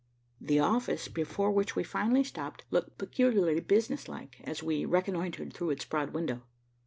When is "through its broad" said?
5.53-6.11